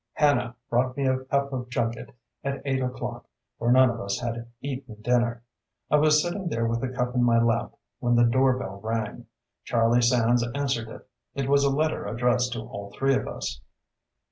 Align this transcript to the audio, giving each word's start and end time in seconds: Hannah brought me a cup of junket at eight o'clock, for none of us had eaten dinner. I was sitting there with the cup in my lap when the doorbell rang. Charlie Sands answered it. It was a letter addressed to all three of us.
Hannah 0.13 0.55
brought 0.67 0.97
me 0.97 1.05
a 1.05 1.19
cup 1.25 1.53
of 1.53 1.69
junket 1.69 2.15
at 2.43 2.63
eight 2.65 2.81
o'clock, 2.81 3.27
for 3.59 3.71
none 3.71 3.91
of 3.91 4.01
us 4.01 4.19
had 4.19 4.47
eaten 4.59 4.99
dinner. 4.99 5.43
I 5.91 5.97
was 5.97 6.23
sitting 6.23 6.47
there 6.49 6.65
with 6.65 6.81
the 6.81 6.89
cup 6.89 7.13
in 7.13 7.23
my 7.23 7.39
lap 7.39 7.73
when 7.99 8.15
the 8.15 8.25
doorbell 8.25 8.81
rang. 8.81 9.27
Charlie 9.63 10.01
Sands 10.01 10.43
answered 10.55 10.89
it. 10.89 11.07
It 11.35 11.47
was 11.47 11.63
a 11.63 11.69
letter 11.69 12.07
addressed 12.07 12.51
to 12.53 12.61
all 12.61 12.91
three 12.97 13.13
of 13.13 13.27
us. 13.27 13.61